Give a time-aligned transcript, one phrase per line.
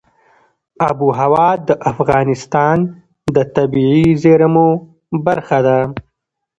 [0.87, 2.77] آب وهوا د افغانستان
[3.35, 4.67] د طبیعي زیرمو
[5.25, 5.79] برخه ده.